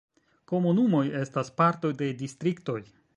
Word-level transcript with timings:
Komunumoj 0.51 1.03
estas 1.19 1.53
partoj 1.61 1.93
de 2.03 2.09
distriktoj. 2.23 2.79